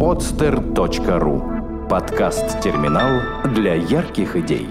[0.00, 4.66] podster.ru Подкаст-терминал для ярких идей.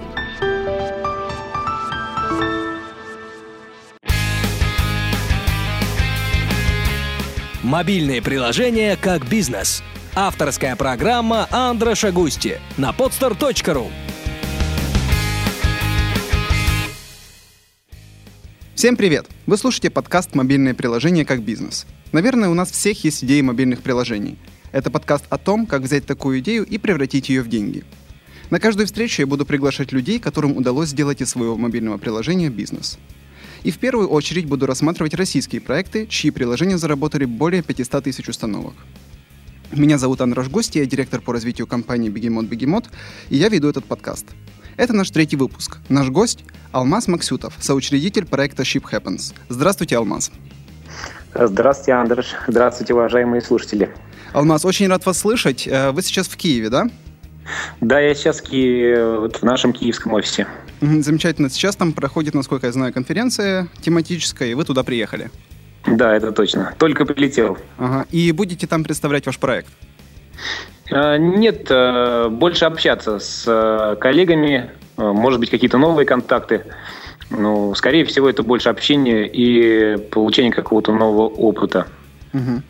[7.62, 9.84] Мобильные приложения как бизнес.
[10.16, 13.86] Авторская программа Андроша Густи на podster.ru
[18.74, 19.28] Всем привет!
[19.46, 21.86] Вы слушаете подкаст «Мобильные приложения как бизнес».
[22.10, 24.36] Наверное, у нас всех есть идеи мобильных приложений.
[24.72, 27.84] Это подкаст о том, как взять такую идею и превратить ее в деньги.
[28.50, 32.98] На каждую встречу я буду приглашать людей, которым удалось сделать из своего мобильного приложения бизнес.
[33.62, 38.74] И в первую очередь буду рассматривать российские проекты, чьи приложения заработали более 500 тысяч установок.
[39.72, 42.88] Меня зовут Андраш Гости, я директор по развитию компании Бегемот Бегемот,
[43.28, 44.26] и я веду этот подкаст–
[44.80, 45.76] это наш третий выпуск.
[45.90, 49.34] Наш гость– Алмаз Максютов, соучредитель проекта Ship Happens.
[49.50, 50.30] Здравствуйте, Алмаз.
[51.34, 52.34] Здравствуйте, Андреш.
[52.48, 53.94] Здравствуйте, уважаемые слушатели.
[54.32, 55.66] Алмаз, очень рад вас слышать.
[55.66, 56.88] Э, вы сейчас в Киеве, да?
[57.80, 60.46] Да, я сейчас в, Киеве, вот в нашем киевском офисе.
[60.80, 61.50] Замечательно.
[61.50, 65.30] Сейчас там проходит, насколько я знаю, конференция тематическая, и вы туда приехали.
[65.86, 66.74] Да, это точно.
[66.78, 67.58] Только прилетел.
[67.78, 68.06] Ага.
[68.10, 69.68] И будете там представлять ваш проект?
[70.90, 76.64] А, нет, э, больше общаться с э, коллегами, э, может быть, какие-то новые контакты.
[77.30, 81.86] Ну, скорее всего, это больше общение и получение какого-то нового опыта.
[82.32, 82.62] Угу.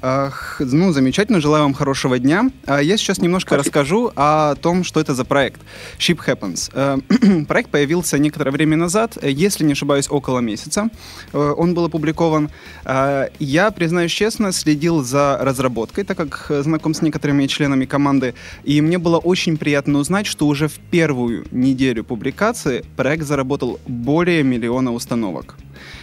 [0.00, 2.50] Ну, замечательно, желаю вам хорошего дня.
[2.66, 3.64] А я сейчас немножко Спасибо.
[3.64, 5.60] расскажу о том, что это за проект.
[5.98, 6.70] Ship Happens.
[6.72, 10.88] Э, проект появился некоторое время назад, если не ошибаюсь, около месяца.
[11.32, 12.50] Э, он был опубликован.
[12.84, 18.80] Э, я, признаюсь честно, следил за разработкой, так как знаком с некоторыми членами команды, и
[18.80, 24.92] мне было очень приятно узнать, что уже в первую неделю публикации проект заработал более миллиона
[24.92, 25.56] установок.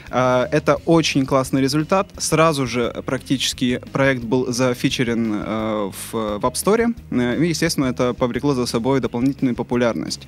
[0.09, 2.07] А, это очень классный результат.
[2.17, 6.95] Сразу же практически проект был зафичерен э, в, App Store.
[7.11, 10.27] Э, и, естественно, это повлекло за собой дополнительную популярность.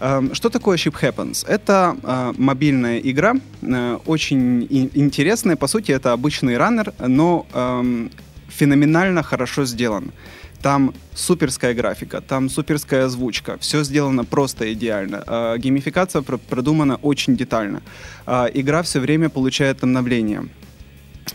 [0.00, 1.46] Эм, что такое Ship Happens?
[1.46, 3.34] Это э, мобильная игра,
[4.06, 5.56] очень интересная.
[5.56, 8.10] По сути, это обычный раннер, но эм,
[8.48, 10.12] феноменально хорошо сделан.
[10.62, 15.24] Там суперская графика, там суперская озвучка, все сделано просто идеально.
[15.26, 17.82] Э, геймификация пр- продумана очень детально.
[18.26, 20.48] Э, игра все время получает обновления.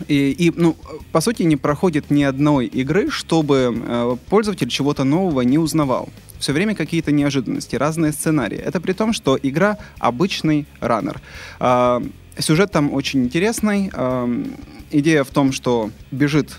[0.08, 0.76] И, и, ну,
[1.12, 6.10] по сути, не проходит ни одной игры, чтобы э, пользователь чего-то нового не узнавал.
[6.40, 8.58] Все время какие-то неожиданности, разные сценарии.
[8.58, 11.22] Это при том, что игра обычный раннер.
[11.60, 12.02] Э,
[12.38, 13.90] сюжет там очень интересный.
[13.94, 14.46] Э,
[14.92, 16.52] идея в том, что бежит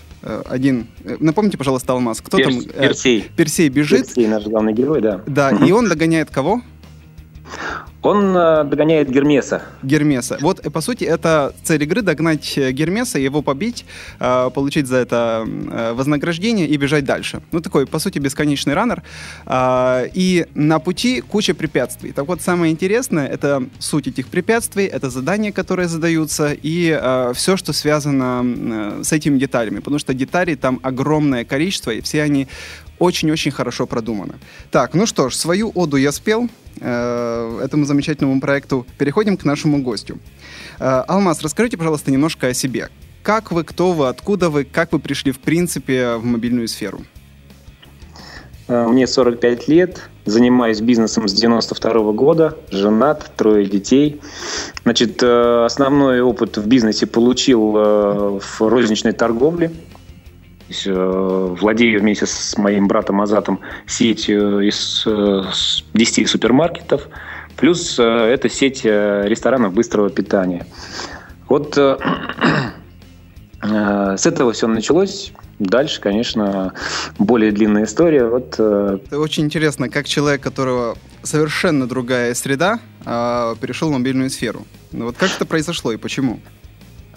[0.45, 0.87] один...
[1.03, 2.75] Э, напомните, пожалуйста, Алмаз, кто Перс, там?
[2.75, 3.29] Э, Персей.
[3.35, 4.07] Персей бежит.
[4.07, 5.21] Персей, наш главный герой, да.
[5.25, 6.61] Да, и он догоняет кого?
[8.03, 9.63] Он э, догоняет Гермеса.
[9.81, 10.37] Гермеса.
[10.41, 13.85] Вот, по сути, это цель игры— догнать Гермеса, его побить,
[14.19, 17.41] э, получить за это э, вознаграждение и бежать дальше.
[17.51, 19.03] Ну, такой, по сути, бесконечный раннер.
[19.45, 22.11] Э, и на пути куча препятствий.
[22.11, 27.57] Так вот, самое интересное— это суть этих препятствий, это задания, которые задаются, и э, все,
[27.57, 29.79] что связано э, с этими деталями.
[29.79, 32.47] Потому что деталей там огромное количество, и все они
[32.99, 34.35] очень-очень хорошо продуманы.
[34.71, 36.49] Так, ну что ж, свою оду я спел
[36.79, 38.85] э, этому замечательному проекту.
[38.97, 40.19] Переходим к нашему гостю.
[40.79, 42.89] Э, Алмаз, расскажите, пожалуйста, немножко о себе.
[43.23, 47.01] Как вы, кто вы, откуда вы, как вы пришли, в принципе, в мобильную сферу?
[48.67, 54.21] Э, мне 45 лет, занимаюсь бизнесом с 92 года, женат, трое детей.
[54.83, 59.71] Значит, основной опыт в бизнесе получил в розничной торговле.
[60.85, 67.07] Э, владею вместе с моим братом Азатом сетью из 10 э, супермаркетов,
[67.55, 70.65] плюс э, это сеть ресторанов быстрого питания.
[71.47, 71.75] Вот
[73.61, 75.31] с этого все началось.
[75.59, 76.73] Дальше, конечно,
[77.17, 78.25] более длинная история.
[78.27, 84.67] Вот, Это очень интересно, как человек, которого совершенно другая среда, перешел в мобильную сферу.
[84.91, 86.39] Вот как это произошло и почему?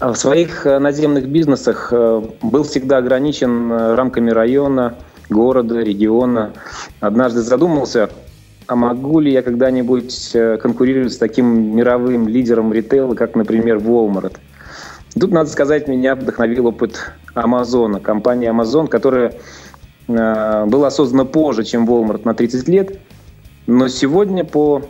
[0.01, 4.95] В своих э, наземных бизнесах э, был всегда ограничен э, рамками района,
[5.29, 6.53] города, региона.
[6.99, 8.09] Однажды задумался,
[8.65, 14.37] а могу ли я когда-нибудь конкурировать с таким мировым лидером ритейла, как, например, Walmart?
[15.19, 19.33] Тут, надо сказать, меня вдохновил опыт Амазона, компании Amazon, которая
[20.07, 22.99] была создана позже, чем Walmart на 30 лет,
[23.67, 24.81] но сегодня по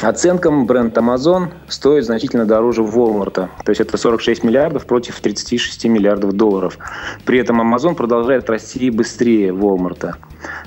[0.00, 3.34] оценкам бренд Amazon стоит значительно дороже Walmart.
[3.34, 6.78] То есть это 46 миллиардов против 36 миллиардов долларов.
[7.24, 10.14] При этом Amazon продолжает расти быстрее Walmart.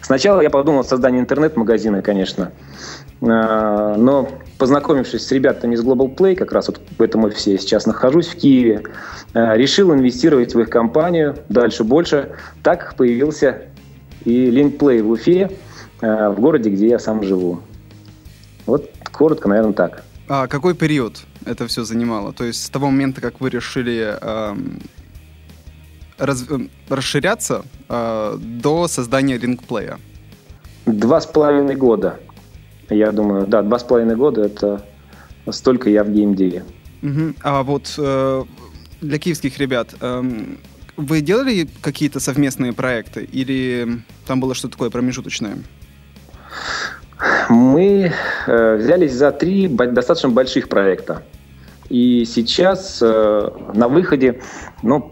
[0.01, 2.51] Сначала я подумал о создании интернет-магазина, конечно.
[3.21, 7.57] А, но познакомившись с ребятами из Global Play, как раз вот в этом офисе я
[7.57, 8.83] сейчас нахожусь в Киеве,
[9.33, 12.31] э, решил инвестировать в их компанию дальше больше.
[12.63, 13.63] Так появился
[14.25, 15.51] и Link Play в Уфе,
[16.01, 17.61] э, в городе, где я сам живу.
[18.65, 20.03] Вот коротко, наверное, так.
[20.27, 22.33] А какой период это все занимало?
[22.33, 24.55] То есть с того момента, как вы решили э,
[26.17, 26.45] раз,
[26.89, 29.99] расширяться э, до создания линкплея?
[30.85, 32.19] Два с половиной года.
[32.89, 34.85] Я думаю, да, два с половиной года это
[35.49, 36.63] столько я в геймдеве.
[37.01, 37.33] Угу.
[37.41, 38.43] А вот э,
[39.01, 40.23] для киевских ребят, э,
[40.97, 45.57] вы делали какие-то совместные проекты или там было что-то такое промежуточное?
[47.49, 48.11] Мы
[48.47, 51.23] э, взялись за три достаточно больших проекта.
[51.89, 54.41] И сейчас э, на выходе,
[54.81, 55.11] ну,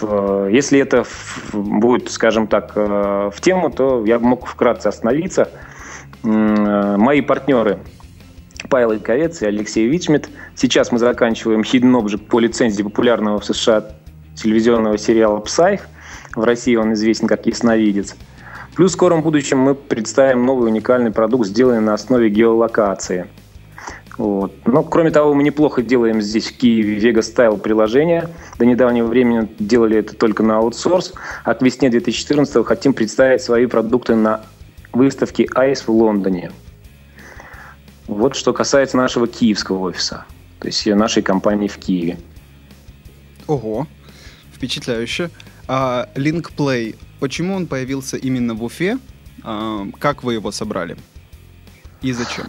[0.00, 5.48] э, если это в, будет, скажем так, э, в тему, то я мог вкратце остановиться–
[6.24, 7.78] Э, мои партнеры
[8.68, 10.28] Павел Ильковец и Алексей Вичмит.
[10.54, 13.84] Сейчас мы заканчиваем Hidden Object по лицензии популярного в США
[14.36, 15.88] телевизионного сериала «Псайх».
[16.34, 18.16] В России он известен как «Ясновидец».
[18.74, 23.26] Плюс в скором будущем мы представим новый уникальный продукт, сделанный на основе геолокации.
[24.16, 24.52] Вот.
[24.66, 28.28] Но, кроме того, мы неплохо делаем здесь, в Киеве, Vega Style приложение.
[28.58, 31.12] До недавнего времени делали это только на аутсорс.
[31.44, 34.42] А к весне 2014 хотим представить свои продукты на
[34.92, 36.50] выставки ICE в Лондоне.
[38.06, 40.24] Вот что касается нашего киевского офиса,
[40.60, 42.18] то есть нашей компании в Киеве.
[43.46, 43.86] Ого,
[44.52, 45.30] впечатляюще.
[45.68, 48.98] А LinkPlay, почему он появился именно в Уфе?
[49.44, 50.96] А, как вы его собрали?
[52.02, 52.46] И зачем?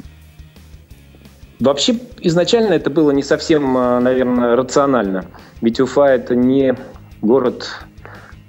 [1.59, 5.25] Вообще, изначально это было не совсем, а, наверное, рационально.
[5.61, 6.75] Ведь Уфа– это не
[7.21, 7.69] город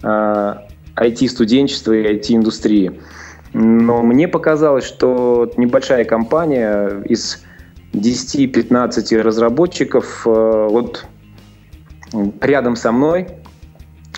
[0.03, 2.99] IT-студенчества а, и IT-индустрии.
[3.53, 7.45] Но мне показалось, что небольшая компания из
[7.93, 11.05] 10-15 разработчиков вот
[12.41, 13.29] рядом со мной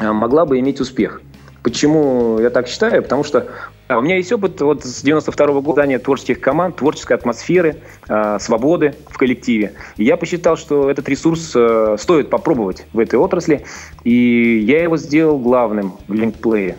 [0.00, 1.20] могла бы иметь успех.
[1.66, 3.02] Почему я так считаю?
[3.02, 3.48] Потому что
[3.88, 7.78] у меня есть опыт вот с 92 -го года творческих команд, творческой атмосферы,
[8.08, 9.72] э, свободы в коллективе.
[9.96, 13.64] И я посчитал, что этот ресурс э, стоит попробовать в этой отрасли,
[14.04, 16.76] и я его сделал главным в линкплее.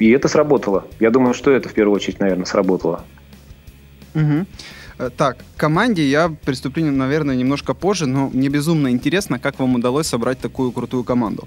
[0.00, 0.84] И это сработало.
[0.98, 3.04] Я думаю, что это в первую очередь, наверное, сработало.
[4.16, 5.10] Угу.
[5.16, 10.08] Так, к команде я приступлю, наверное, немножко позже, но мне безумно интересно, как вам удалось
[10.08, 11.46] собрать такую крутую команду.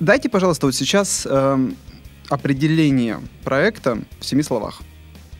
[0.00, 1.26] Дайте, пожалуйста, вот сейчас
[2.28, 4.80] определение проекта в семи словах.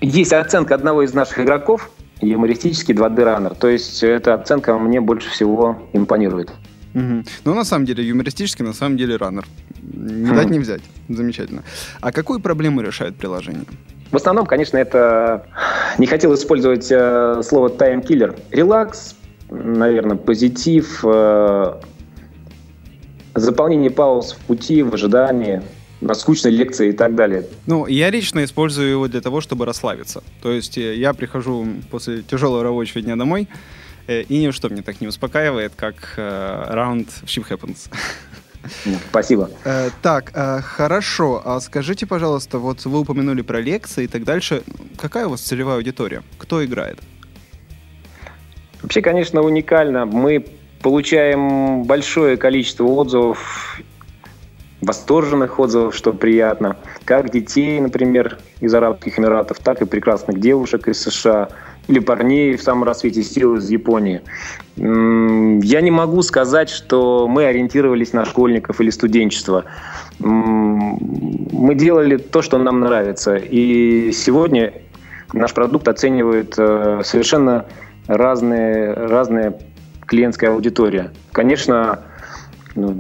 [0.01, 3.55] Есть оценка одного из наших игроков, юмористический 2D-раннер.
[3.55, 6.51] То есть эта оценка мне больше всего импонирует.
[6.95, 7.25] Угу.
[7.45, 9.47] Ну, на самом деле, юмористический, на самом деле, раннер.
[9.81, 10.35] Не хм.
[10.35, 10.83] дать не взять.
[11.09, 11.63] Замечательно.
[12.01, 13.65] А какую проблему решает приложение?
[14.11, 15.47] В основном, конечно, это...
[15.99, 18.37] Не хотел использовать э, слово таймкиллер.
[18.51, 19.15] Релакс,
[19.51, 21.75] наверное, позитив, э,
[23.35, 25.63] заполнение пауз в пути, в ожидании,
[26.01, 27.47] на скучной лекции и так далее.
[27.67, 30.23] Ну, я лично использую его для того, чтобы расслабиться.
[30.43, 33.49] То есть э, я прихожу после тяжелого рабочего дня домой,
[34.09, 37.89] э, и ничто мне так не успокаивает, как э, раунд в Ship Happens.
[39.11, 39.51] Спасибо.
[39.65, 41.41] Э, так, э, хорошо.
[41.45, 44.63] А скажите, пожалуйста, вот вы упомянули про лекции и так дальше.
[44.99, 46.23] Какая у вас целевая аудитория?
[46.39, 46.99] Кто играет?
[48.83, 50.05] Вообще, конечно, уникально.
[50.07, 50.45] Мы
[50.83, 53.81] получаем большое количество отзывов,
[54.81, 56.77] восторженных отзывов, что приятно.
[57.05, 61.49] Как детей, например, из Арабских Эмиратов, так и прекрасных девушек из США–
[61.89, 64.23] или парней в самом рассвете сил из Японии.
[64.77, 69.65] Я не могу сказать, что мы ориентировались на школьников или студенчество.
[70.19, 73.37] Мы делали то, что нам нравится.
[73.37, 74.73] И сегодня
[75.33, 77.65] наш продукт оценивает э, совершенно
[78.07, 79.55] разные, разные
[80.13, 81.11] клиентская аудитория.
[81.33, 82.01] Конечно,
[82.75, 82.95] ну,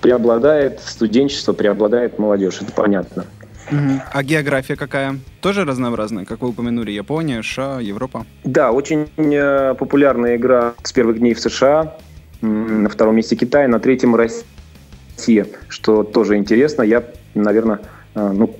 [0.00, 3.26] преобладает студенчество, преобладает молодежь, это понятно.
[3.70, 4.00] Угу.
[4.14, 5.18] А география какая?
[5.42, 8.24] Тоже разнообразная, как вы упомянули, Япония, США, Европа?
[8.44, 11.98] Да, очень э, популярная игра с первых дней в США,
[12.40, 16.80] на втором месте Китай, на третьем Россия, что тоже интересно.
[16.80, 17.80] Я, наверное,
[18.14, 18.56] э, ну,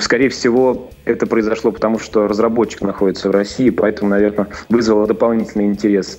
[0.00, 6.18] скорее всего, это произошло потому, что разработчик находится в России, поэтому, наверное, вызвало дополнительный интерес.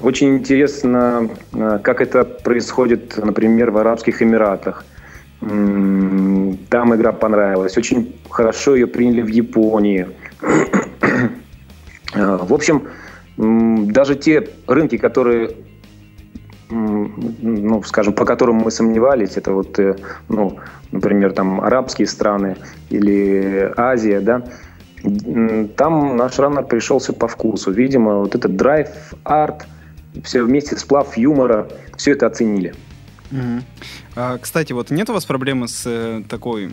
[0.00, 4.84] Очень интересно, э, как это происходит, например, в Арабских Эмиратах–
[5.40, 7.76] там игра понравилась.
[7.78, 10.06] Очень хорошо ее приняли в Японии.
[12.12, 12.88] Э, в общем,
[13.36, 15.52] даже те рынки, которые,
[16.70, 19.96] ну, скажем, по которым мы сомневались, это вот, э,
[20.28, 20.58] ну,
[20.92, 22.56] например, там арабские страны
[22.90, 24.42] или Азия, да,
[25.76, 27.70] там наш раннер пришелся по вкусу.
[27.72, 28.88] Видимо, вот этот драйв,
[29.24, 29.66] арт,
[30.22, 32.74] все вместе, сплав юмора, все это оценили.
[33.30, 33.62] Угу.
[34.16, 36.70] А, кстати, вот нет у вас проблемы с э, такой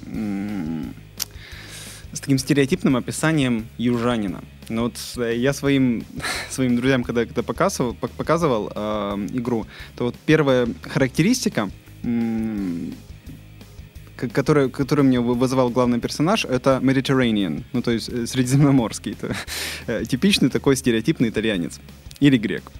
[2.18, 4.44] с таким стереотипным описанием южанина.
[4.70, 6.04] Ну вот э, я своим,
[6.50, 11.70] своим друзьям, когда, когда показывал, показывал э, игру, то вот первая характеристика,
[14.18, 19.12] которая, которую мне вызывал главный персонаж, это Mediterranean, ну то есть э, средиземноморский.
[19.12, 19.36] Это,
[19.86, 21.80] э, типичный такой стереотипный итальянец.
[22.20, 22.72] Или грек.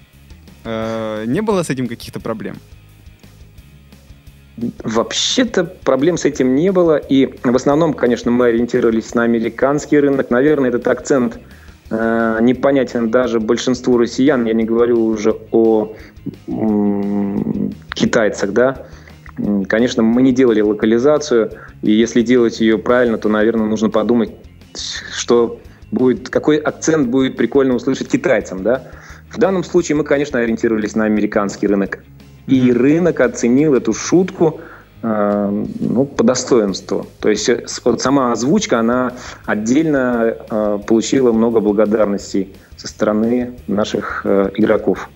[0.64, 2.56] Э, не было с этим каких-то проблем?
[4.82, 6.96] Вообще-то проблем с этим не было.
[6.96, 10.30] И в основном, конечно, мы ориентировались на американский рынок.
[10.30, 11.38] Наверное, этот акцент
[11.90, 14.44] э, непонятен даже большинству россиян.
[14.44, 15.94] Я не говорю уже о
[16.48, 18.86] м- китайцах, да.
[19.68, 24.32] Конечно, мы не делали локализацию, и если делать ее правильно, то, наверное, нужно подумать,
[25.12, 25.60] что
[25.92, 28.90] будет, какой акцент будет прикольно услышать китайцам, да.
[29.28, 32.00] В данном случае мы, конечно, ориентировались на американский рынок.
[32.48, 34.60] И рынок оценил эту шутку
[35.02, 37.06] э, ну, по достоинству.
[37.20, 39.12] То есть э, вот сама озвучка, она
[39.46, 45.08] отдельно э, получила много благодарностей со стороны наших э, игроков.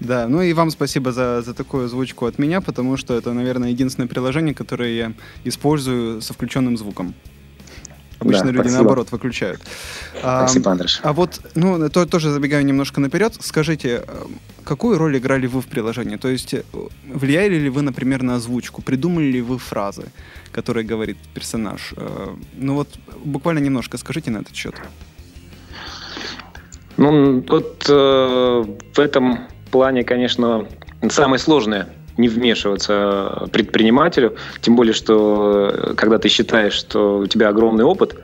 [0.00, 3.70] Да, ну и вам спасибо за, за такую озвучку от меня, потому что это, наверное,
[3.70, 5.12] единственное приложение, которое я
[5.44, 7.14] использую со включенным звуком.
[8.22, 8.82] Обычно да, люди спасибо.
[8.82, 9.60] наоборот выключают.
[10.18, 11.00] Спасибо, а, Андреш.
[11.02, 13.34] А вот, ну, то, тоже забегаю немножко наперед.
[13.40, 14.24] Скажите, э,
[14.64, 16.16] какую роль играли вы в приложении?
[16.16, 16.62] То есть э,
[17.04, 18.80] влияли ли вы, например, на озвучку?
[18.82, 20.04] Придумали ли вы фразы,
[20.52, 21.94] которые говорит персонаж?
[21.96, 22.88] Э, ну вот
[23.24, 24.74] буквально немножко скажите на этот счет.
[26.96, 28.64] Ну, тут э,
[28.94, 30.68] в этом плане, конечно,
[31.08, 37.48] самое сложное не вмешиваться предпринимателю, тем более, что э, когда ты считаешь, что у тебя
[37.48, 38.16] огромный опыт,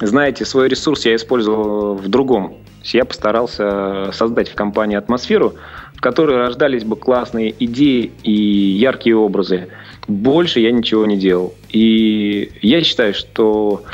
[0.00, 2.56] знаете, свой ресурс я использовал в другом.
[2.84, 5.54] Я постарался создать в компании атмосферу,
[5.94, 9.68] в которой рождались бы классные идеи и яркие образы.
[10.08, 11.54] Больше я ничего не делал.
[11.68, 13.84] И я считаю, что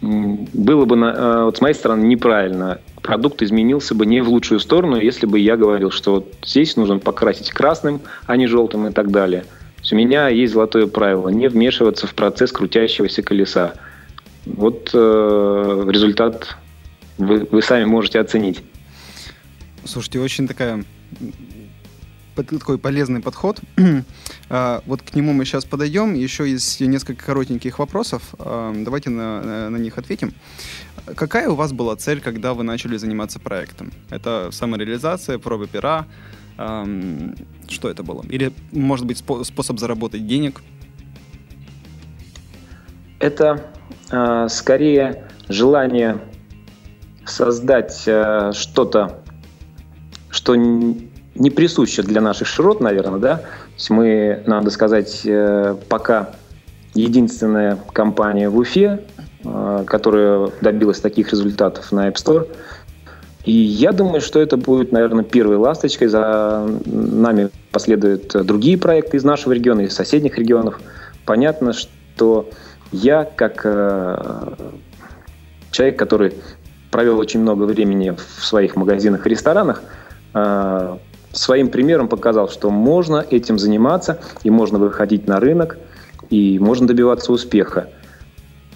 [0.00, 5.00] было бы, э, вот с моей стороны, неправильно продукт изменился бы не в лучшую сторону,
[5.00, 9.10] если бы я говорил, что вот здесь нужно покрасить красным, а не желтым и так
[9.10, 9.46] далее.
[9.90, 13.72] у меня есть золотое правило– не вмешиваться в процесс крутящегося колеса.
[14.44, 16.58] Вот э, результат
[17.16, 18.60] вы, вы сами можете оценить.
[19.86, 20.84] Слушайте, очень такая
[22.44, 23.60] такой полезный подход.
[24.50, 26.14] А, вот к нему мы сейчас подойдем.
[26.14, 28.22] Еще есть несколько коротеньких вопросов.
[28.38, 30.32] А, давайте на, на них ответим.
[31.16, 33.92] Какая у вас была цель, когда вы начали заниматься проектом?
[34.10, 36.06] Это самореализация, пробы пера?
[36.56, 38.24] Что это было?
[38.28, 40.60] Или, может быть, способ заработать денег?
[43.20, 43.70] Это
[44.10, 46.18] э, скорее желание
[47.24, 49.20] создать э, что-то,
[50.30, 53.36] что не присуще для наших широт, наверное, да.
[53.36, 53.44] То
[53.76, 56.30] есть мы, надо сказать, э, пока
[56.94, 59.04] единственная компания в Уфе,
[59.42, 62.48] которая добилась таких результатов на App Store.
[63.44, 66.08] И я думаю, что это будет, наверное, первой ласточкой.
[66.08, 70.80] За нами последуют другие проекты из нашего региона, из соседних регионов.
[71.24, 72.50] Понятно, что
[72.92, 74.54] я, как э,
[75.70, 76.34] человек, который
[76.90, 79.82] провел очень много времени в своих магазинах и ресторанах,
[81.32, 85.78] своим примером показал, что можно этим заниматься, и можно выходить на рынок,
[86.30, 87.88] и можно добиваться успеха.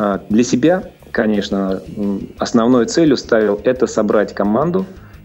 [0.03, 0.83] А для себя,
[1.13, 1.81] конечно,
[2.37, 4.85] основной целью ставил это собрать команду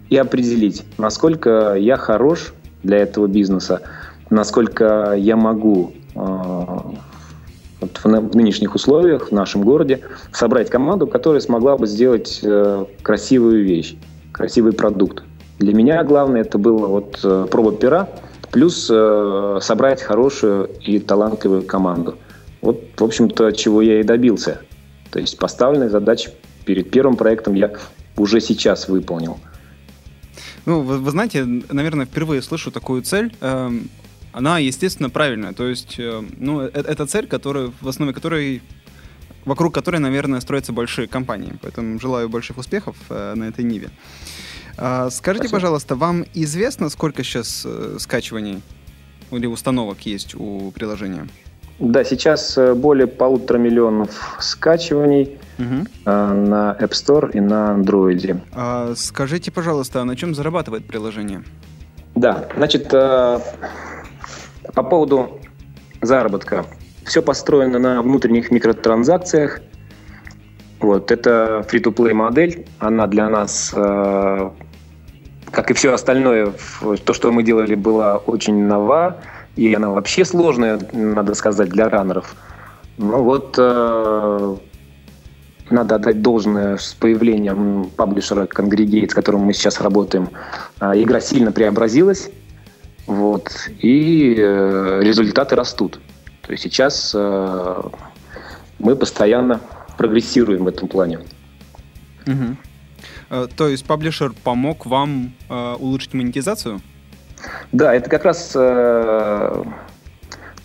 [0.09, 2.53] и определить, насколько я хорош
[2.83, 3.81] для этого бизнеса,
[4.29, 6.93] насколько я могу а,
[7.81, 13.95] в нынешних условиях в нашем городе собрать команду, которая смогла бы сделать э, красивую вещь,
[14.31, 15.23] красивый продукт.
[15.57, 18.09] Для меня главное это было вот э, проба пера,
[18.51, 22.15] плюс э, собрать хорошую и талантливую команду.
[22.67, 24.59] Вот, в общем-то, чего я и добился.
[25.09, 26.31] То есть поставленные задачи
[26.65, 27.71] перед первым проектом я
[28.17, 29.39] уже сейчас выполнил.
[30.65, 33.33] Ну, вы, вы знаете, наверное, впервые слышу такую цель.
[33.39, 33.89] Эм,
[34.33, 35.53] она, естественно, правильная.
[35.53, 38.61] То есть, э, ну, это, это цель, которая, в основе которой
[39.45, 41.53] вокруг которой, наверное, строятся большие компании.
[41.61, 43.91] Поэтому желаю больших успехов э, на этой ниве.
[44.75, 45.61] А, скажите, Спасибо.
[45.61, 48.61] пожалуйста, вам известно, сколько сейчас э, скачиваний
[49.31, 51.29] или установок есть у приложения?
[51.79, 55.85] Да, сейчас э, более полутора миллионов скачиваний угу.
[56.05, 58.39] на App Store и на Android.
[58.53, 61.43] А, скажите, пожалуйста, а на чем зарабатывает приложение?
[62.15, 63.41] Да, значит, по
[64.73, 65.39] поводу
[66.01, 66.65] заработка.
[67.05, 69.61] Все построено на внутренних микротранзакциях.
[70.79, 74.49] Вот, это free-to-play модель, она для нас, э,
[75.49, 76.53] как и все остальное,
[77.03, 79.17] то, что мы делали, была очень нова,
[79.57, 82.35] и она вообще сложная, надо сказать, для раннеров.
[82.97, 84.55] Ну вот, э,
[85.69, 90.29] надо отдать должное с появлением паблишера Congregate, с которым мы сейчас работаем.
[90.79, 92.29] Э, игра сильно преобразилась,
[93.07, 95.99] вот, и э, результаты растут.
[96.43, 97.81] То есть сейчас э,
[98.79, 99.59] мы постоянно
[99.97, 101.19] прогрессируем в этом плане.
[102.27, 103.47] Угу.
[103.57, 106.81] То есть паблишер помог вам э, улучшить монетизацию?
[107.71, 109.63] Да, это как раз э,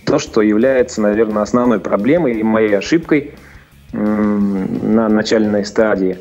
[0.07, 3.35] то, что является, наверное, основной проблемой и моей ошибкой
[3.93, 6.19] э, на начальной стадии.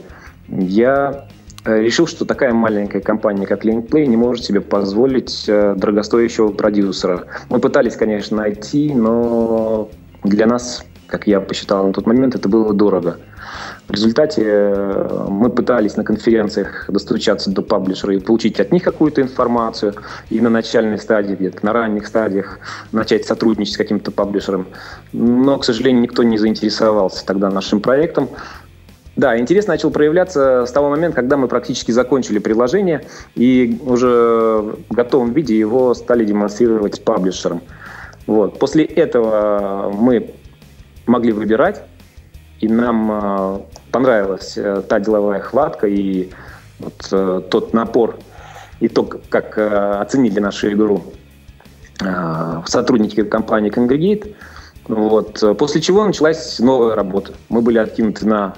[0.50, 1.26] Я
[1.66, 7.26] э, решил, что такая маленькая компания, как LinkPlay, не может себе позволить э, дорогостоящего продюсера.
[7.50, 9.90] Мы пытались, конечно, найти, но
[10.24, 13.18] для нас как я посчитал на тот момент, это было дорого.
[13.92, 19.22] В результате э, мы пытались на конференциях достучаться до паблишера и получить от них какую-то
[19.22, 19.96] информацию,
[20.30, 22.60] и на начальной стадии, где-то на ранних стадиях
[22.94, 24.68] начать сотрудничать с каким-то паблишером.
[25.12, 28.30] Но, к сожалению, никто не заинтересовался тогда нашим проектом.
[29.18, 33.04] Да, интерес начал проявляться с того момента, когда мы практически закончили приложение
[33.36, 37.62] и уже в готовом виде его стали демонстрировать паблишерам.
[38.26, 38.58] Вот.
[38.58, 40.34] После этого мы
[41.08, 41.84] могли выбирать,
[42.62, 43.60] и нам э,
[43.92, 46.30] понравилась э, та деловая хватка и
[46.80, 48.18] вот, э, тот напор
[48.80, 49.68] и то, как э,
[50.00, 51.04] оценили нашу игру
[52.66, 54.34] сотрудники компании Congregate.
[54.88, 55.44] Вот.
[55.60, 57.34] После чего началась новая работа.
[57.50, 58.56] Мы были откинуты на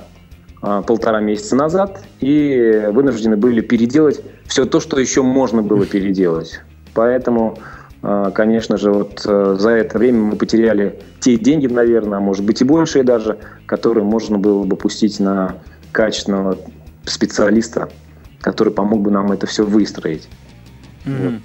[0.62, 6.62] полтора месяца назад и вынуждены были переделать все то, что еще можно было переделать.
[6.94, 7.58] Поэтому
[8.34, 12.60] конечно же, вот э, за это время мы потеряли те деньги, наверное, а может быть
[12.60, 15.56] и большие даже, которые можно было бы пустить на
[15.94, 16.58] качественного
[17.06, 17.90] специалиста,
[18.42, 20.28] который помог бы нам это все выстроить.
[21.06, 21.32] Mm-hmm.
[21.32, 21.42] Вот.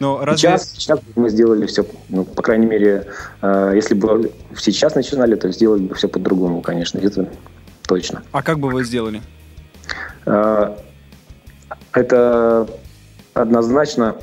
[0.00, 0.38] Но разве...
[0.38, 3.06] сейчас, сейчас мы сделали все, ну, по крайней мере,
[3.42, 7.28] э, если бы сейчас начинали, то сделали бы все по-другому, конечно, это
[7.86, 8.22] точно.
[8.32, 9.20] А как бы вы сделали?
[10.24, 10.74] Э,
[11.92, 12.66] это
[13.34, 14.16] однозначно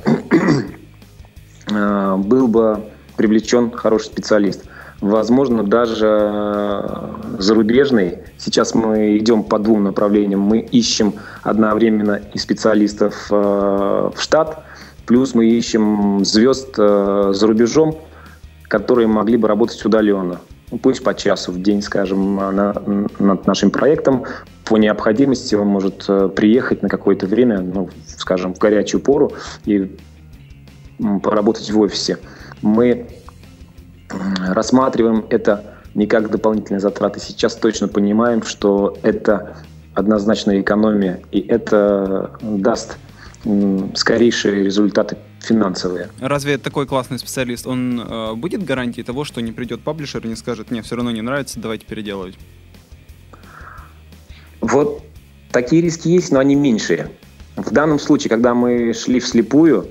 [1.68, 2.84] был бы
[3.16, 4.64] привлечен хороший специалист.
[5.00, 8.18] Возможно, даже э, зарубежный.
[8.38, 10.40] Сейчас мы идем по двум направлениям.
[10.40, 14.64] Мы ищем одновременно и специалистов э, в штат,
[15.06, 17.96] плюс мы ищем звезд за рубежом,
[18.68, 20.40] которые могли бы работать удаленно.
[20.70, 22.74] Ну, пусть по часу в день, скажем, на,
[23.18, 24.24] над нашим проектом.
[24.64, 29.32] По необходимости он может приехать на какое-то время, ну, скажем, в горячую пору
[29.64, 29.96] и
[31.22, 32.18] поработать в офисе.
[32.62, 33.06] Мы
[34.48, 37.20] рассматриваем это не как дополнительные затраты.
[37.20, 39.56] Сейчас точно понимаем, что это
[39.94, 42.98] однозначная экономия, и это даст
[43.94, 46.10] скорейшие результаты финансовые.
[46.20, 50.34] Разве такой классный специалист, он э, будет гарантией того, что не придет паблишер и не
[50.34, 52.34] скажет, мне все равно не нравится, давайте переделывать?
[54.60, 55.04] Вот
[55.52, 57.10] такие риски есть, но они меньшие.
[57.54, 59.86] В данном случае, когда мы шли вслепую,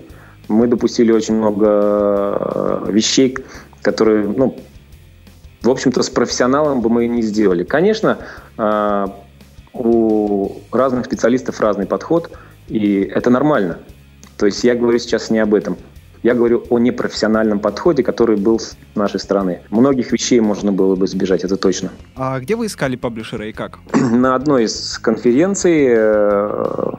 [0.47, 3.37] мы допустили очень много э, вещей,
[3.81, 4.57] которые, ну,
[5.61, 7.63] в общем-то, с профессионалом бы мы не сделали.
[7.63, 8.19] Конечно,
[8.57, 9.07] э,
[9.73, 12.31] у разных специалистов разный подход,
[12.67, 13.79] и это нормально.
[14.37, 15.77] То есть я говорю сейчас не об этом.
[16.23, 19.61] Я говорю о непрофессиональном подходе, который был с нашей стороны.
[19.69, 21.91] Многих вещей можно было бы избежать, это точно.
[22.15, 23.77] А где вы искали паблишера и как?
[23.93, 26.91] На одной из конференций э,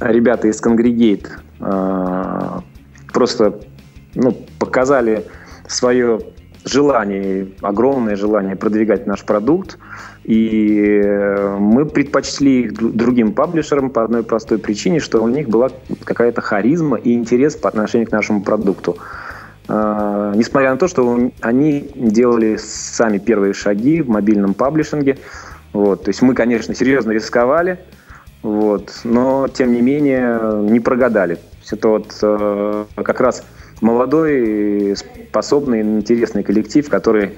[0.00, 3.60] ребята из Congregate просто
[4.14, 5.24] ну, показали
[5.68, 6.20] свое
[6.64, 9.78] желание, огромное желание продвигать наш продукт.
[10.24, 11.00] И
[11.58, 15.70] мы предпочли их другим паблишерам по одной простой причине, что у них была
[16.04, 18.96] какая-то харизма и интерес по отношению к нашему продукту.
[19.68, 25.18] Uh, несмотря на то, что они делали сами первые шаги в мобильном паблишинге.
[25.72, 26.04] Вот.
[26.04, 27.80] То есть мы, конечно, серьезно рисковали,
[28.42, 29.00] вот.
[29.02, 31.38] Но, тем не менее, не прогадали.
[31.72, 33.44] Это вот э, как раз
[33.80, 37.32] молодой, способный, интересный коллектив, который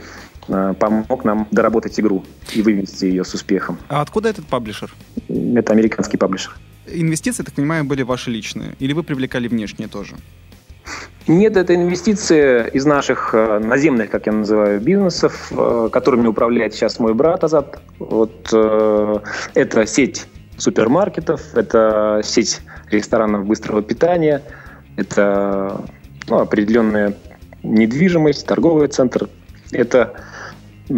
[0.49, 3.79] э, помог нам доработать игру и вывести ее с успехом.
[3.88, 4.93] А откуда этот паблишер?
[5.29, 6.55] Это американский паблишер.
[6.87, 8.75] Инвестиции, так понимаю, были ваши личные?
[8.79, 10.17] Или вы привлекали внешние тоже?
[11.27, 16.99] Нет, это инвестиции из наших э, наземных, как я называю, бизнесов, э, которыми управляет сейчас
[16.99, 17.81] мой брат Азат.
[17.99, 19.19] Вот э,
[19.55, 24.42] это сеть супермаркетов, это сеть ресторанов быстрого питания,
[24.96, 25.85] это
[26.29, 27.14] ну, определенная
[27.62, 29.29] недвижимость, торговый центр.
[29.70, 30.14] Это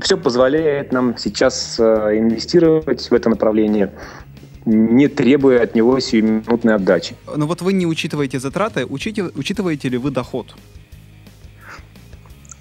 [0.02, 1.82] все позволяет нам сейчас э,
[2.18, 3.92] инвестировать в это направление,
[4.64, 7.16] не требуя от него сиюминутной отдачи.
[7.34, 10.54] Но вот вы не учитываете затраты, учите, учитываете ли вы доход?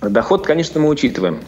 [0.02, 1.40] Доход, конечно, мы учитываем.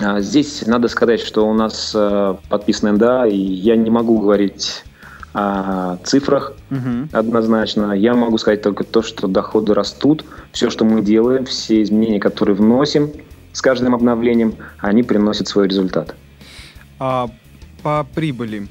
[0.00, 4.84] А, здесь надо сказать, что у нас э, подписан НДА, и я не могу говорить
[5.34, 7.08] о цифрах угу.
[7.12, 7.92] однозначно.
[7.92, 10.24] Я могу сказать только то, что доходы растут.
[10.52, 13.10] Все, что мы делаем, все изменения, которые вносим
[13.52, 16.14] с каждым обновлением, они приносят свой результат.
[17.00, 17.28] А
[17.82, 18.68] по прибыли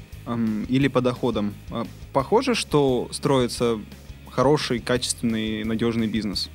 [0.68, 3.78] или по доходам э, похоже, что строится
[4.30, 6.48] хороший, качественный, надежный бизнес?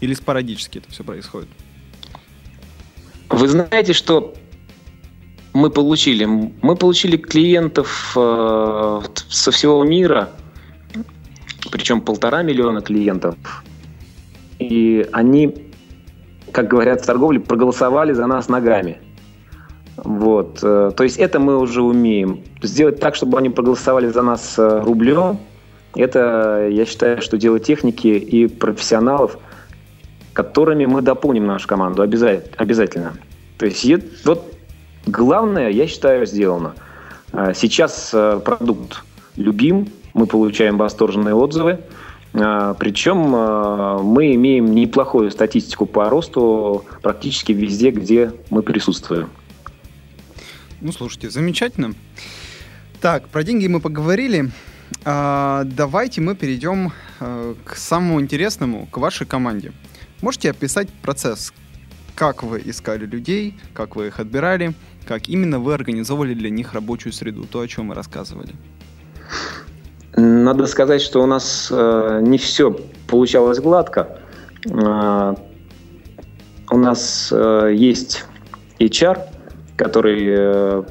[0.00, 1.48] Или спорадически это все происходит?
[3.30, 4.34] Вы знаете, что
[5.54, 6.24] мы получили?
[6.62, 10.28] Мы получили клиентов э, со всего мира,
[11.70, 13.36] причем полтора миллиона клиентов.
[14.58, 15.72] И они,
[16.52, 18.98] как говорят в торговле, проголосовали за нас ногами.
[19.96, 20.58] Вот.
[20.62, 22.42] Э, то есть это мы уже умеем.
[22.62, 25.38] Сделать так, чтобы они проголосовали за нас э, рублем,
[25.94, 29.38] это, я считаю, что дело техники и профессионалов–
[30.34, 33.14] которыми мы дополним нашу команду обязательно.
[33.56, 33.86] То есть
[34.26, 34.53] вот
[35.06, 36.74] главное, я считаю, сделано.
[37.32, 39.02] А, сейчас э, продукт
[39.36, 41.80] любим, мы получаем восторженные отзывы,
[42.34, 49.30] а, причем э, мы имеем неплохую статистику по росту практически везде, где мы присутствуем.
[50.80, 51.94] Ну, слушайте, замечательно.
[53.00, 54.50] Так, про деньги мы поговорили.
[55.04, 59.72] А, давайте мы перейдем э, к самому интересному, к вашей команде.
[60.20, 61.52] Можете описать процесс,
[62.14, 64.74] как вы искали людей, как вы их отбирали,
[65.06, 68.52] как именно вы организовывали для них рабочую среду, то, о чем мы рассказывали?
[70.16, 72.76] Надо сказать, что у нас э, не все
[73.08, 74.18] получалось гладко.
[74.66, 75.34] Э,
[76.70, 78.24] у нас э, есть
[78.78, 79.18] HR,
[79.76, 80.82] который э,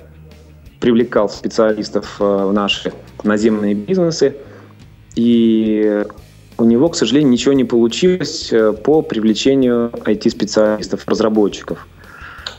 [0.80, 2.92] привлекал специалистов э, в наши
[3.24, 4.36] наземные бизнесы.
[5.16, 6.04] И
[6.58, 11.88] у него, к сожалению, ничего не получилось э, по привлечению IT-специалистов, разработчиков.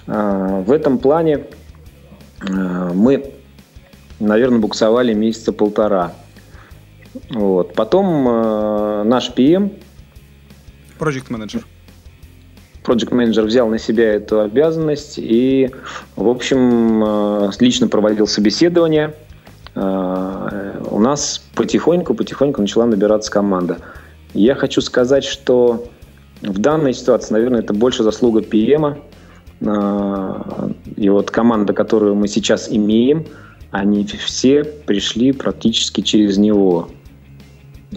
[0.07, 1.41] А, в этом плане
[2.47, 3.33] э, мы,
[4.21, 6.13] наверное, буксовали месяца полтора.
[7.31, 7.75] Вот.
[7.75, 9.79] Потом э, наш PM,
[10.99, 11.65] Project Manager.
[12.85, 15.71] Project Manager взял на себя эту обязанность и,
[16.17, 19.15] в общем, лично проводил собеседование–
[19.75, 23.79] у нас потихоньку-потихоньку начала набираться команда.
[24.33, 25.89] Я хочу сказать, что
[26.43, 28.99] в данной ситуации, наверное, это больше заслуга ПМа.
[29.61, 33.27] Э, и вот команда, которую мы сейчас имеем,
[33.71, 36.89] они все пришли практически через него.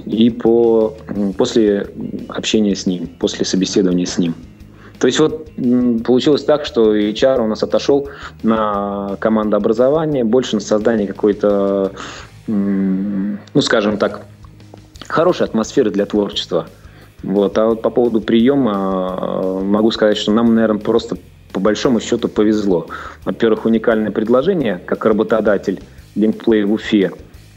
[0.05, 0.95] И по,
[1.37, 1.87] после
[2.29, 4.35] общения с ним, после собеседования с ним.
[4.99, 5.49] То есть вот
[6.03, 8.09] получилось так, что HR у нас отошел
[8.41, 11.91] на командообразование, больше на создание какой-то,
[12.47, 14.25] ну, скажем так,
[15.07, 16.67] хорошей атмосферы для творчества.
[17.23, 17.57] Вот.
[17.57, 21.17] А вот по поводу приема э, могу сказать, что нам, наверное, просто
[21.57, 22.85] по большому счету повезло.
[23.25, 25.81] Во-первых, уникальное предложение, как работодатель
[26.15, 27.11] LinkPlay в Уфе,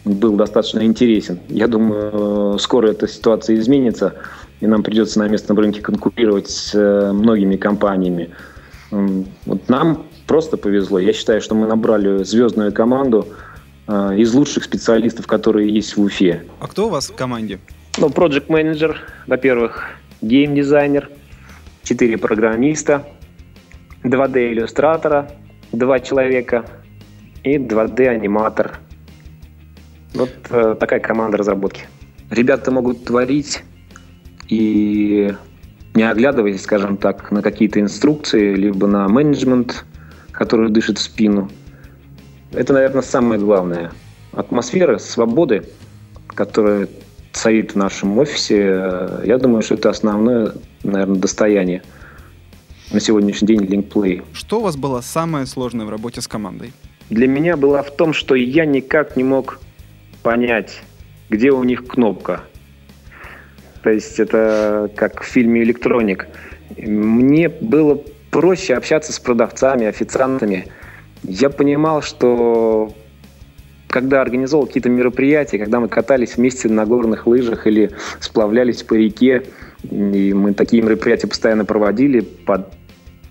[0.06, 1.38] был достаточно интересен.
[1.48, 4.14] Я думаю, скоро эта ситуация изменится
[4.60, 8.30] и нам придется на местном рынке конкурировать с э, многими компаниями.
[8.90, 10.98] Вот нам просто повезло.
[10.98, 13.28] Я считаю, что мы набрали звездную команду
[13.86, 16.44] э, из лучших специалистов, которые есть в Уфе.
[16.58, 17.58] А кто у вас в команде?
[17.98, 19.90] Ну, project менеджер во-первых,
[20.22, 21.10] гейм-дизайнер,
[21.82, 23.06] четыре программиста,
[24.04, 25.30] 2D-иллюстратора,
[25.72, 26.64] два человека
[27.44, 28.78] и 2D-аниматор.
[30.14, 31.84] Вот э, такая команда разработки.
[32.30, 33.62] Ребята могут творить
[34.48, 35.32] и
[35.94, 39.84] не оглядываясь, скажем так, на какие-то инструкции, либо на менеджмент,
[40.32, 41.50] который дышит в спину.
[42.52, 43.92] Это, наверное, самое главное.
[44.32, 45.64] Атмосфера свободы,
[46.28, 46.88] которая
[47.32, 51.82] царит в нашем офисе, я думаю, что это основное, наверное, достояние
[52.90, 54.24] на сегодняшний день LinkPlay.
[54.32, 56.72] Что у вас было самое сложное в работе с командой?
[57.08, 59.60] Для меня было в том, что я никак не мог
[60.22, 60.82] понять,
[61.28, 62.42] где у них кнопка–
[63.82, 66.28] то есть это как в фильме «Электроник».
[66.76, 70.66] Мне было проще общаться с продавцами, официантами.
[71.22, 72.94] Я понимал, что
[73.88, 79.42] когда организовал какие-то мероприятия, когда мы катались вместе на горных лыжах или сплавлялись по реке,
[79.82, 82.70] и мы такие мероприятия постоянно проводили, по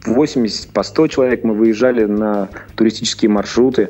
[0.06, 3.90] 80, по 100 человек мы выезжали на туристические маршруты.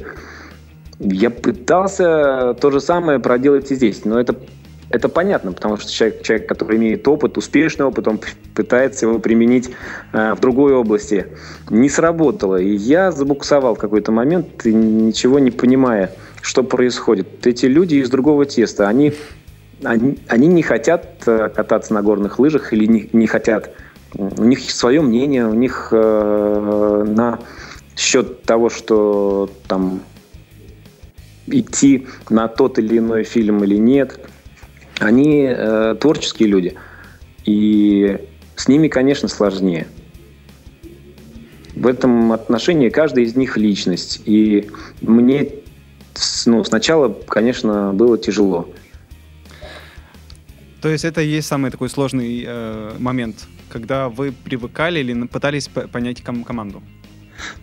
[0.99, 4.35] Я пытался то же самое проделать и здесь, но это
[4.89, 8.19] это понятно, потому что человек, человек, который имеет опыт, успешный опыт, он
[8.55, 9.69] пытается его применить
[10.13, 11.27] э, в другой области.
[11.69, 12.55] Не сработало.
[12.55, 17.45] И я забуксовал в какой-то момент, ничего не понимая, что происходит.
[17.45, 19.13] Эти люди из другого теста, они,
[19.83, 23.69] они, они не хотят э, кататься на горных лыжах или не, не хотят.
[24.15, 27.39] У них свое мнение, у них э, на
[27.95, 30.01] счет того, что там
[31.47, 34.19] идти на тот или иной фильм или нет–
[34.99, 36.75] они э, творческие люди.
[37.45, 38.17] И
[38.55, 39.87] с ними, конечно, сложнее.
[41.75, 44.21] В этом отношении каждый из них личность.
[44.25, 44.69] И
[45.01, 45.49] мне
[46.45, 48.69] ну, сначала, конечно, было тяжело.
[50.81, 55.67] То есть это и есть самый такой сложный э, момент, когда вы привыкали или пытались
[55.67, 56.81] понять ком- команду?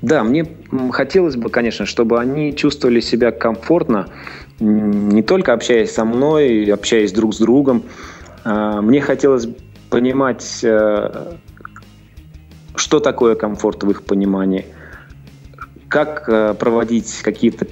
[0.03, 0.47] Да, мне
[0.91, 4.09] хотелось бы, конечно, чтобы они чувствовали себя комфортно,
[4.59, 7.83] не только общаясь со мной, общаясь друг с другом.
[8.45, 9.49] А, мне хотелось
[9.91, 11.35] понимать, э,
[12.75, 14.67] что такое комфорт в их понимании,
[15.89, 17.67] как э, проводить какие-то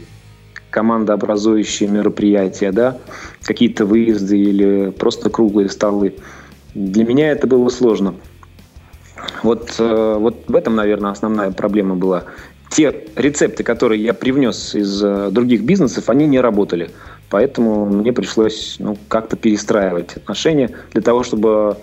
[0.70, 2.99] командообразующие мероприятия, да,
[3.42, 6.14] какие-то выезды или просто круглые столы.
[6.74, 8.14] Для меня это было сложно.
[9.42, 12.24] Вот, э, вот в этом, наверное, основная проблема была
[12.70, 16.90] те рецепты, которые я привнес из э, других бизнесов, они не работали.
[17.30, 21.76] Поэтому мне пришлось ну, как-то перестраивать отношения для того, чтобы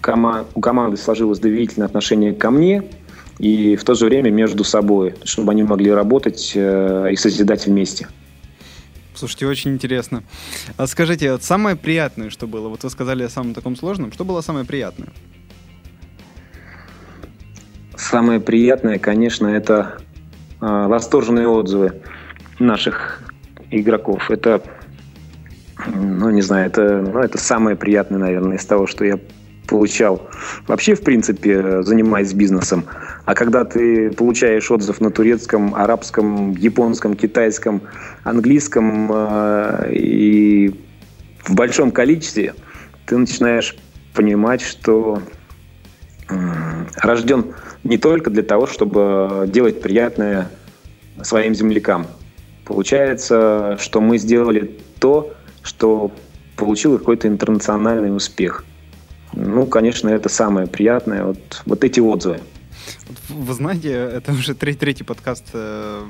[0.00, 2.84] кома- у команды сложилось доверительное отношение ко мне
[3.38, 8.08] и в то же время между собой, чтобы они могли работать э, и созидать вместе.
[9.18, 10.22] Слушайте, очень интересно.
[10.76, 12.68] А скажите, вот самое приятное, что было?
[12.68, 14.12] Вот вы сказали о самом таком сложном.
[14.12, 15.08] Что было самое приятное?
[17.96, 19.98] Самое приятное, конечно, это
[20.60, 22.00] э, восторженные отзывы
[22.60, 23.24] наших
[23.72, 24.30] игроков.
[24.30, 24.62] Это,
[25.84, 29.18] ну, не знаю, это, ну, это самое приятное, наверное, из того, что я
[29.68, 30.28] получал
[30.66, 32.84] вообще, в принципе, занимаясь бизнесом.
[33.24, 37.82] А когда ты получаешь отзыв на турецком, арабском, японском, китайском,
[38.24, 40.74] английском э, и
[41.44, 42.54] в большом количестве,
[43.06, 43.76] ты начинаешь
[44.14, 45.22] понимать, что
[46.30, 46.34] э,
[46.96, 47.54] рожден
[47.84, 50.50] не только для того, чтобы делать приятное
[51.22, 52.06] своим землякам.
[52.64, 56.10] Получается, что мы сделали то, что
[56.56, 58.64] получило какой-то интернациональный успех.
[59.38, 62.40] Ну, конечно, это самое приятное, вот, вот эти отзывы.
[63.28, 66.04] Вы знаете, это уже третий, третий подкаст, э,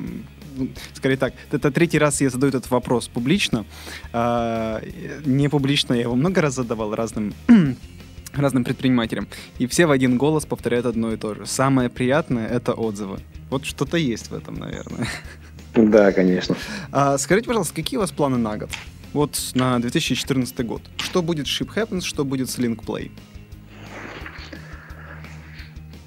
[0.57, 3.67] ну, скорее так, это третий раз я задаю этот вопрос публично.
[4.12, 4.81] Э,
[5.27, 7.35] не публично, я его много раз задавал разным
[8.33, 9.29] разным предпринимателям.
[9.59, 11.45] И все в один голос повторяют одно и то же.
[11.45, 13.19] Самое приятное— это отзывы.
[13.51, 15.07] Вот что-то есть в этом, наверное.
[15.75, 16.57] Да, конечно.
[16.93, 18.71] А, скажите, пожалуйста, какие у вас планы на год?
[19.12, 20.83] Вот на 2014 год.
[20.99, 23.11] Что будет с Ship Happens, что будет с Link Play?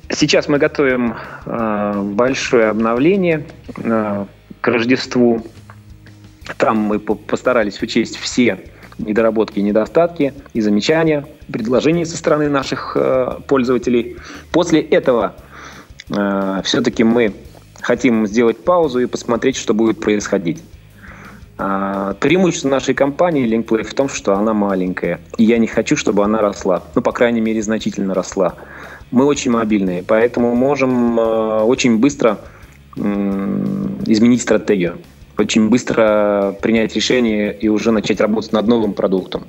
[0.10, 3.46] Сейчас мы готовим э, большое обновление
[3.78, 4.26] э,
[4.60, 5.46] к Рождеству.
[6.58, 8.60] Там мы постарались учесть все
[8.98, 14.18] недоработки, недостатки и замечания, предложения со стороны наших э, пользователей.
[14.52, 15.36] После этого
[16.10, 17.34] э, все-таки мы
[17.82, 20.62] хотим сделать паузу и посмотреть, что будет происходить.
[21.64, 26.24] А, преимущество нашей компании LinkPlay в том, что она маленькая, и я не хочу, чтобы
[26.24, 26.82] она росла.
[26.96, 28.56] Ну, по крайней мере, значительно росла.
[29.12, 32.40] Мы очень мобильные, поэтому можем э, очень быстро
[32.96, 34.98] изменить стратегию
[35.38, 39.44] очень быстро принять решение и уже начать работать над новым продуктом.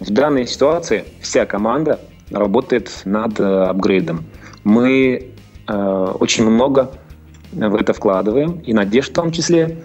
[0.00, 4.24] В данной ситуации вся команда работает над э, апгрейдом.
[4.64, 5.30] Мы
[5.66, 5.72] э,
[6.20, 6.90] очень много
[7.52, 9.78] в это вкладываем, и надежд в том числе.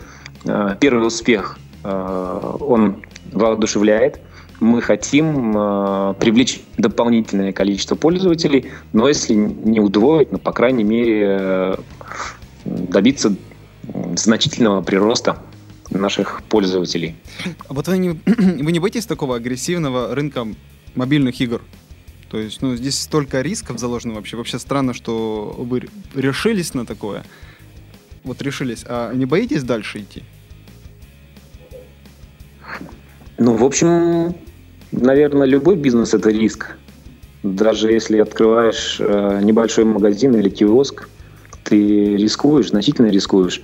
[0.45, 4.19] Э, первый успех, он воодушевляет.
[4.59, 11.37] Мы хотим э, привлечь дополнительное количество пользователей, но если не удвоить, но, по крайней мере,
[11.39, 11.75] э,
[12.63, 13.35] добиться
[14.15, 15.37] значительного прироста
[15.89, 17.15] наших пользователей.
[17.67, 20.47] А вот вы не, вы не боитесь такого агрессивного рынка
[20.95, 21.61] мобильных игр?
[22.29, 24.37] То есть, ну, здесь столько рисков заложено вообще.
[24.37, 27.23] Вообще странно, что вы решились на такое.
[28.23, 28.83] Вот решились.
[28.87, 30.23] А не боитесь дальше идти?
[33.37, 34.35] Ну, в общем,
[34.91, 36.77] наверное, любой бизнес– это риск.
[37.43, 41.09] Даже если открываешь э, небольшой магазин или киоск,
[41.63, 43.61] ты рискуешь, значительно рискуешь.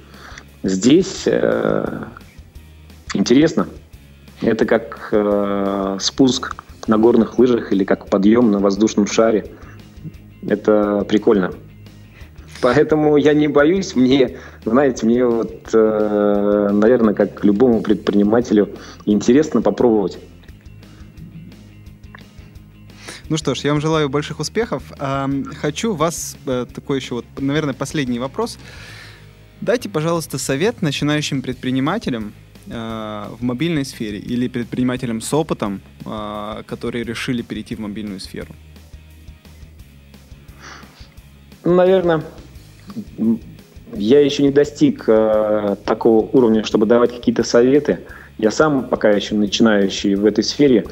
[0.64, 2.04] Здесь э,
[3.14, 3.68] интересно.
[4.42, 6.56] Это как э, спуск
[6.88, 9.46] на горных лыжах или как подъем на воздушном шаре.
[10.48, 11.54] Это прикольно.
[12.62, 13.96] Поэтому я не боюсь.
[13.96, 18.70] Мне, знаете, мне вот, э, наверное, как любому предпринимателю,
[19.06, 20.20] интересно попробовать.
[23.30, 24.84] Ну что ж, я вам желаю больших успехов.
[25.62, 28.60] Хочу вас, э, такой еще вот, наверное, последний вопрос.
[29.62, 32.34] Дайте, пожалуйста, совет начинающим предпринимателям
[32.68, 38.54] э, в мобильной сфере или предпринимателям с опытом, э, которые решили перейти в мобильную сферу.
[41.64, 42.24] Наверное,
[43.94, 48.00] я еще не достиг э, такого уровня, чтобы давать какие-то советы.
[48.38, 50.86] Я сам пока еще начинающий в этой сфере,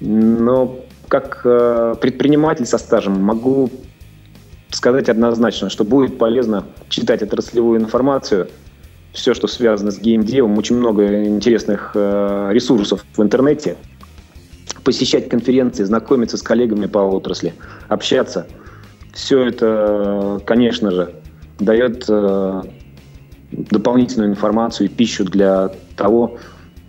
[0.00, 3.70] но как э, предприниматель со стажем могу
[4.70, 8.48] сказать однозначно, что будет полезно читать отраслевую информацию,
[9.12, 13.76] все, что связано с геймдевом, очень много интересных э, ресурсов в интернете,
[14.82, 17.54] посещать конференции, знакомиться с коллегами по отрасли,
[17.88, 18.46] общаться.
[19.14, 21.14] Все это, конечно же,
[21.58, 22.62] дает э,
[23.52, 26.38] дополнительную информацию и пищу для того,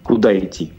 [0.03, 0.73] куда идти.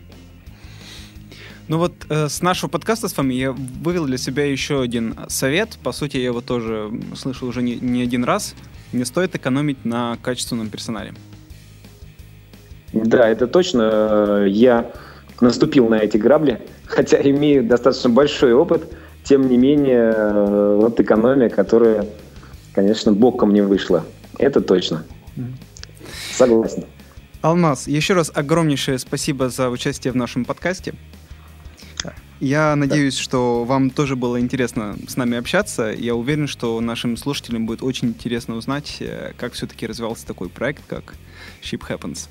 [1.69, 5.79] Ну вот э, с нашего подкаста с вами я вывел для себя еще один совет.
[5.83, 8.55] По сути, я его тоже слышал уже не, не один раз.
[8.93, 11.15] Не стоит экономить на качественном персонале.
[12.93, 14.45] Да, это точно.
[14.47, 14.93] Я
[15.41, 18.93] наступил на эти грабли, хотя имею достаточно большой опыт.
[19.29, 22.07] Тем не менее, э, вот экономия, которая
[22.77, 24.05] конечно, боком не вышло.
[24.39, 25.05] Это точно.
[26.33, 26.85] Согласен.
[27.41, 30.95] Алмаз, еще раз огромнейшее спасибо за участие в нашем подкасте.
[32.39, 33.23] Я надеюсь, да.
[33.23, 35.91] что вам тоже было интересно с нами общаться.
[35.91, 40.83] Я уверен, что нашим слушателям будет очень интересно узнать, э, как все-таки развивался такой проект,
[40.87, 41.15] как
[41.63, 42.29] Ship Happens.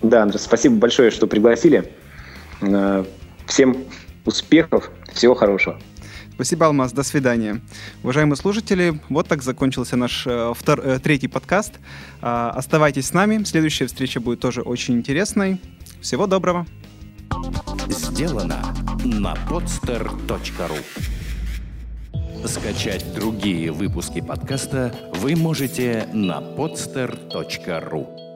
[0.00, 1.90] Да, Андрей, спасибо большое, что пригласили.
[2.60, 3.04] Э,
[3.46, 3.78] всем
[4.24, 5.80] успехов, всего хорошего.
[6.40, 6.92] Спасибо, Алмаз.
[6.92, 7.60] До свидания.
[8.02, 11.74] Уважаемые слушатели, вот так закончился наш э, втор, э, третий подкаст.
[12.22, 13.44] Э, оставайтесь с нами.
[13.44, 15.60] Следующая встреча будет тоже очень интересной.
[16.00, 16.66] Всего доброго.
[17.90, 18.74] Сделано
[19.04, 20.78] на podster.ru
[22.46, 28.29] Скачать другие выпуски подкаста вы можете на podster.ru